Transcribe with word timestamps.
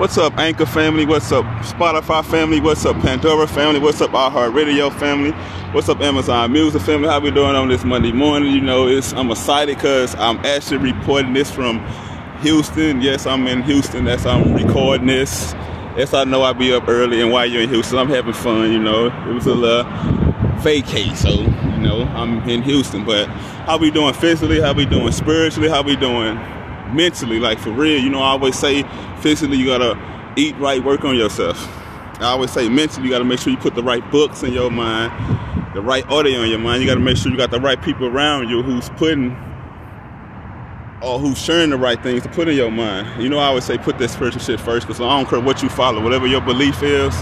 What's 0.00 0.16
up, 0.16 0.38
Anchor 0.38 0.64
family? 0.64 1.04
What's 1.04 1.30
up, 1.30 1.44
Spotify 1.62 2.24
family? 2.24 2.58
What's 2.58 2.86
up, 2.86 2.98
Pandora 3.02 3.46
family? 3.46 3.80
What's 3.80 4.00
up, 4.00 4.12
iHeartRadio 4.12 4.98
family? 4.98 5.32
What's 5.74 5.90
up, 5.90 6.00
Amazon 6.00 6.52
Music 6.52 6.80
family? 6.80 7.06
How 7.06 7.20
we 7.20 7.30
doing 7.30 7.54
on 7.54 7.68
this 7.68 7.84
Monday 7.84 8.10
morning? 8.10 8.50
You 8.50 8.62
know, 8.62 8.88
it's 8.88 9.12
I'm 9.12 9.30
excited 9.30 9.76
because 9.76 10.14
I'm 10.14 10.38
actually 10.38 10.78
reporting 10.78 11.34
this 11.34 11.50
from 11.50 11.86
Houston. 12.40 13.02
Yes, 13.02 13.26
I'm 13.26 13.46
in 13.46 13.60
Houston. 13.64 14.06
That's 14.06 14.22
how 14.22 14.40
I'm 14.40 14.54
recording 14.54 15.06
this. 15.06 15.52
Yes, 15.98 16.14
I 16.14 16.24
know 16.24 16.40
I'll 16.40 16.54
be 16.54 16.72
up 16.72 16.88
early, 16.88 17.20
and 17.20 17.30
while 17.30 17.44
you're 17.44 17.60
in 17.60 17.68
Houston, 17.68 17.98
I'm 17.98 18.08
having 18.08 18.32
fun. 18.32 18.72
You 18.72 18.78
know, 18.78 19.08
it 19.28 19.34
was 19.34 19.44
a 19.44 19.54
little 19.54 19.84
vacay, 20.62 21.14
so 21.14 21.28
you 21.28 21.76
know 21.76 22.04
I'm 22.14 22.48
in 22.48 22.62
Houston. 22.62 23.04
But 23.04 23.26
how 23.66 23.76
we 23.76 23.90
doing 23.90 24.14
physically? 24.14 24.62
How 24.62 24.72
we 24.72 24.86
doing 24.86 25.12
spiritually? 25.12 25.68
How 25.68 25.82
we 25.82 25.94
doing 25.94 26.38
mentally? 26.94 27.40
Like 27.40 27.58
for 27.58 27.70
real, 27.70 28.00
you 28.00 28.10
know, 28.10 28.20
I 28.20 28.30
always 28.30 28.58
say 28.58 28.84
physically 29.20 29.56
you 29.56 29.66
gotta 29.66 29.98
eat 30.36 30.56
right, 30.56 30.82
work 30.82 31.04
on 31.04 31.16
yourself. 31.16 31.58
I 32.20 32.26
always 32.26 32.50
say 32.50 32.68
mentally 32.68 33.04
you 33.04 33.10
gotta 33.10 33.24
make 33.24 33.40
sure 33.40 33.52
you 33.52 33.58
put 33.58 33.74
the 33.74 33.82
right 33.82 34.08
books 34.10 34.42
in 34.42 34.52
your 34.52 34.70
mind, 34.70 35.10
the 35.74 35.80
right 35.82 36.06
audio 36.08 36.42
in 36.42 36.50
your 36.50 36.58
mind. 36.58 36.82
You 36.82 36.88
gotta 36.88 37.00
make 37.00 37.16
sure 37.16 37.30
you 37.30 37.38
got 37.38 37.50
the 37.50 37.60
right 37.60 37.80
people 37.80 38.06
around 38.06 38.48
you 38.48 38.62
who's 38.62 38.88
putting 38.90 39.36
or 41.02 41.18
who's 41.18 41.38
sharing 41.38 41.70
the 41.70 41.78
right 41.78 42.02
things 42.02 42.22
to 42.22 42.28
put 42.28 42.48
in 42.48 42.56
your 42.56 42.70
mind. 42.70 43.22
You 43.22 43.28
know, 43.28 43.38
I 43.38 43.46
always 43.46 43.64
say 43.64 43.78
put 43.78 43.98
that 43.98 44.10
spiritual 44.10 44.42
shit 44.42 44.60
first 44.60 44.86
because 44.86 45.00
I 45.00 45.04
don't 45.16 45.28
care 45.28 45.40
what 45.40 45.62
you 45.62 45.68
follow, 45.68 46.02
whatever 46.02 46.26
your 46.26 46.42
belief 46.42 46.82
is, 46.82 47.14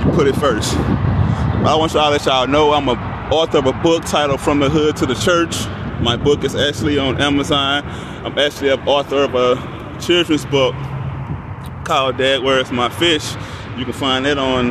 you 0.00 0.12
put 0.12 0.28
it 0.28 0.36
first. 0.36 0.74
But 0.76 1.66
I 1.66 1.74
want 1.74 1.94
y'all 1.94 2.04
to 2.04 2.10
let 2.10 2.24
y'all 2.24 2.46
know 2.46 2.72
I'm 2.72 2.88
a 2.88 3.28
author 3.32 3.58
of 3.58 3.66
a 3.66 3.72
book 3.72 4.04
titled 4.04 4.40
From 4.40 4.60
the 4.60 4.70
Hood 4.70 4.96
to 4.98 5.06
the 5.06 5.14
Church. 5.14 5.56
My 6.00 6.16
book 6.16 6.44
is 6.44 6.54
actually 6.54 6.98
on 6.98 7.20
Amazon. 7.20 7.84
I'm 8.24 8.38
actually 8.38 8.70
an 8.70 8.80
author 8.86 9.24
of 9.24 9.34
a 9.34 10.00
children's 10.00 10.46
book 10.46 10.74
called 11.84 12.18
Dad 12.18 12.42
Where's 12.42 12.70
My 12.70 12.88
Fish. 12.88 13.34
You 13.76 13.84
can 13.84 13.92
find 13.92 14.24
that 14.24 14.38
on 14.38 14.70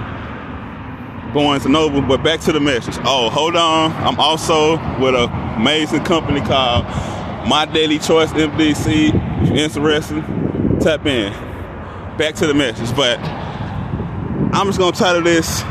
Barnes 1.34 1.66
and 1.66 1.74
Noble. 1.74 2.02
But 2.02 2.24
back 2.24 2.40
to 2.42 2.54
the 2.54 2.62
message. 2.62 2.96
Oh, 3.04 3.30
hold 3.30 3.58
on. 3.58 3.92
I'm 3.92 4.20
also 4.20 4.78
with 5.00 5.16
an 5.16 5.30
amazing 5.60 6.06
company 6.06 6.40
called 6.40 6.86
My 7.48 7.66
Daily 7.66 8.00
Choice 8.00 8.32
MDC. 8.32 9.44
If 9.44 9.50
you're 9.50 9.58
interested, 9.58 10.24
tap 10.80 11.06
in. 11.06 11.34
Back 12.18 12.36
to 12.36 12.48
the 12.48 12.54
message. 12.54 12.96
But 12.96 13.20
I'm 13.20 14.66
just 14.68 14.80
gonna 14.80 14.96
title 14.96 15.22
this 15.22 15.62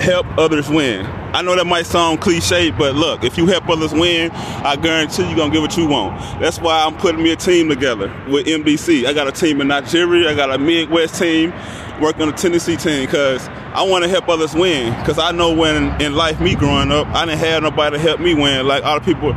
Help 0.00 0.26
Others 0.38 0.68
Win. 0.68 1.06
I 1.34 1.42
know 1.42 1.54
that 1.56 1.66
might 1.66 1.86
sound 1.86 2.20
cliche, 2.20 2.70
but 2.70 2.94
look, 2.94 3.24
if 3.24 3.36
you 3.36 3.46
help 3.46 3.68
others 3.68 3.92
win, 3.92 4.30
I 4.30 4.76
guarantee 4.76 5.26
you're 5.26 5.36
gonna 5.36 5.52
get 5.52 5.60
what 5.60 5.76
you 5.76 5.86
want. 5.86 6.18
That's 6.40 6.58
why 6.58 6.84
I'm 6.84 6.96
putting 6.96 7.22
me 7.22 7.32
a 7.32 7.36
team 7.36 7.68
together 7.68 8.08
with 8.28 8.46
MDC. 8.46 9.06
I 9.06 9.12
got 9.12 9.28
a 9.28 9.32
team 9.32 9.60
in 9.60 9.68
Nigeria, 9.68 10.30
I 10.30 10.34
got 10.34 10.50
a 10.50 10.58
Midwest 10.58 11.18
team, 11.18 11.52
working 12.00 12.22
on 12.22 12.28
a 12.28 12.32
Tennessee 12.32 12.76
team, 12.76 13.04
because 13.04 13.48
I 13.48 13.82
want 13.82 14.04
to 14.04 14.08
help 14.08 14.28
others 14.28 14.54
win. 14.54 14.98
Because 15.00 15.18
I 15.18 15.32
know 15.32 15.52
when 15.52 16.00
in 16.00 16.14
life, 16.14 16.40
me 16.40 16.54
growing 16.54 16.90
up, 16.90 17.06
I 17.08 17.26
didn't 17.26 17.40
have 17.40 17.62
nobody 17.62 17.96
to 17.96 18.02
help 18.02 18.20
me 18.20 18.34
win. 18.34 18.66
Like 18.66 18.84
all 18.84 18.98
the 18.98 19.04
people 19.04 19.32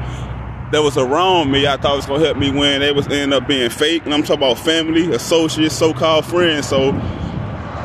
that 0.71 0.83
was 0.83 0.97
around 0.97 1.51
me, 1.51 1.67
I 1.67 1.77
thought 1.77 1.95
was 1.95 2.05
gonna 2.05 2.23
help 2.23 2.37
me 2.37 2.51
win. 2.51 2.81
They 2.81 2.91
was 2.91 3.07
end 3.07 3.33
up 3.33 3.47
being 3.47 3.69
fake, 3.69 4.05
and 4.05 4.13
I'm 4.13 4.23
talking 4.23 4.43
about 4.43 4.59
family, 4.59 5.11
associates, 5.11 5.75
so-called 5.75 6.25
friends. 6.25 6.67
So 6.67 6.91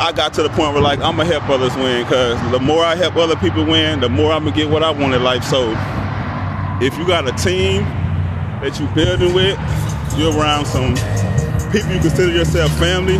I 0.00 0.12
got 0.12 0.34
to 0.34 0.42
the 0.42 0.48
point 0.50 0.72
where 0.74 0.82
like 0.82 1.00
I'm 1.00 1.16
gonna 1.16 1.24
help 1.24 1.48
others 1.48 1.74
win 1.76 2.04
because 2.04 2.38
the 2.50 2.60
more 2.60 2.84
I 2.84 2.96
help 2.96 3.16
other 3.16 3.36
people 3.36 3.64
win, 3.64 4.00
the 4.00 4.08
more 4.08 4.32
I'm 4.32 4.44
gonna 4.44 4.56
get 4.56 4.68
what 4.68 4.82
I 4.82 4.90
want 4.90 5.14
in 5.14 5.22
life. 5.22 5.44
So 5.44 5.72
if 6.80 6.98
you 6.98 7.06
got 7.06 7.28
a 7.28 7.32
team 7.32 7.84
that 8.60 8.78
you 8.80 8.86
building 8.88 9.32
with, 9.32 9.58
you're 10.18 10.36
around 10.36 10.66
some 10.66 10.94
people 11.70 11.92
you 11.92 12.00
consider 12.00 12.32
yourself 12.32 12.70
family, 12.78 13.16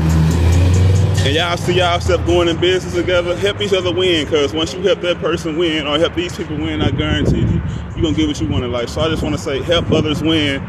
and 1.25 1.34
y'all 1.34 1.56
see 1.56 1.75
yourself 1.75 2.27
going 2.27 2.48
in 2.48 2.61
business 2.61 2.95
together, 2.95 3.36
help 3.36 3.61
each 3.61 3.72
other 3.72 3.92
win. 3.92 4.25
Because 4.25 4.52
once 4.52 4.75
you 4.75 4.83
help 4.83 5.00
that 5.02 5.19
person 5.19 5.56
win 5.56 5.86
or 5.86 5.98
help 5.98 6.14
these 6.14 6.36
people 6.36 6.56
win, 6.56 6.83
I 6.83 6.91
guarantee 6.91 7.41
you, 7.41 7.62
you're 7.95 8.02
gonna 8.02 8.17
get 8.17 8.27
what 8.27 8.41
you 8.41 8.48
want 8.48 8.64
in 8.64 8.73
life. 8.73 8.89
So 8.89 9.01
I 9.01 9.08
just 9.08 9.23
want 9.23 9.35
to 9.36 9.41
say, 9.41 9.62
help 9.62 9.91
others 9.92 10.23
win, 10.23 10.62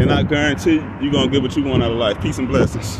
and 0.00 0.12
I 0.12 0.22
guarantee 0.24 0.82
you're 1.00 1.12
gonna 1.12 1.30
get 1.30 1.42
what 1.42 1.56
you 1.56 1.62
want 1.62 1.82
out 1.82 1.92
of 1.92 1.98
life. 1.98 2.20
Peace 2.20 2.38
and 2.38 2.48
blessings. 2.48 2.98